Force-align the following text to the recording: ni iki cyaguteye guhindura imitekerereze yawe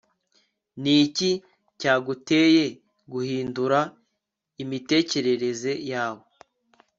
ni 0.81 0.93
iki 1.05 1.31
cyaguteye 1.79 2.65
guhindura 3.11 3.79
imitekerereze 4.63 5.71
yawe 5.91 6.23